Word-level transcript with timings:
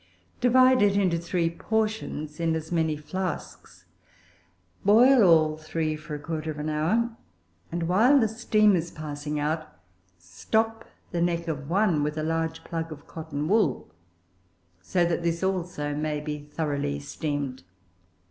Divide 0.39 0.81
it 0.81 0.97
into 0.97 1.19
three 1.19 1.51
portions 1.51 2.39
in 2.39 2.55
as 2.55 2.71
many 2.71 2.97
flasks; 2.97 3.85
boil 4.83 5.21
all 5.23 5.57
three 5.57 5.95
for 5.95 6.15
a 6.15 6.19
quarter 6.19 6.49
of 6.49 6.57
an 6.57 6.69
hour; 6.69 7.15
and, 7.71 7.83
while 7.87 8.19
the 8.19 8.27
steam 8.27 8.75
is 8.75 8.89
passing 8.89 9.39
out, 9.39 9.71
stop 10.17 10.85
the 11.11 11.21
neck 11.21 11.47
of 11.47 11.69
one 11.69 12.01
with 12.01 12.17
a 12.17 12.23
large 12.23 12.63
plug 12.63 12.91
of 12.91 13.05
cotton 13.05 13.47
wool, 13.47 13.93
so 14.81 15.05
that 15.05 15.21
this 15.21 15.43
also 15.43 15.93
may 15.93 16.19
be 16.19 16.39
thoroughly 16.45 16.99
steamed. 16.99 17.61